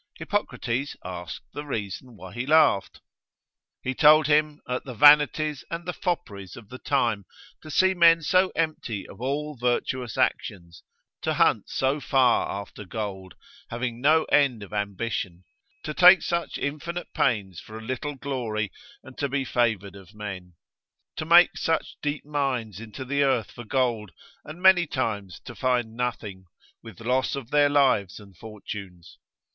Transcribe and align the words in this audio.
Hippocrates 0.17 0.95
asked 1.05 1.43
the 1.53 1.63
reason 1.63 2.15
why 2.15 2.33
he 2.33 2.47
laughed. 2.47 3.01
He 3.83 3.93
told 3.93 4.25
him, 4.25 4.59
at 4.67 4.83
the 4.83 4.95
vanities 4.95 5.63
and 5.69 5.85
the 5.85 5.93
fopperies 5.93 6.57
of 6.57 6.69
the 6.69 6.79
time, 6.79 7.25
to 7.61 7.69
see 7.69 7.93
men 7.93 8.23
so 8.23 8.49
empty 8.55 9.07
of 9.07 9.21
all 9.21 9.55
virtuous 9.55 10.17
actions, 10.17 10.81
to 11.21 11.35
hunt 11.35 11.69
so 11.69 11.99
far 11.99 12.49
after 12.49 12.83
gold, 12.83 13.35
having 13.69 14.01
no 14.01 14.23
end 14.23 14.63
of 14.63 14.73
ambition; 14.73 15.43
to 15.83 15.93
take 15.93 16.23
such 16.23 16.57
infinite 16.57 17.13
pains 17.13 17.59
for 17.59 17.77
a 17.77 17.81
little 17.85 18.15
glory, 18.15 18.71
and 19.03 19.19
to 19.19 19.29
be 19.29 19.45
favoured 19.45 19.95
of 19.95 20.15
men; 20.15 20.55
to 21.15 21.25
make 21.25 21.55
such 21.57 21.95
deep 22.01 22.25
mines 22.25 22.79
into 22.79 23.05
the 23.05 23.21
earth 23.21 23.51
for 23.51 23.65
gold, 23.65 24.09
and 24.43 24.63
many 24.63 24.87
times 24.87 25.39
to 25.41 25.53
find 25.53 25.95
nothing, 25.95 26.45
with 26.81 26.99
loss 27.01 27.35
of 27.35 27.51
their 27.51 27.69
lives 27.69 28.19
and 28.19 28.35
fortunes. 28.35 29.19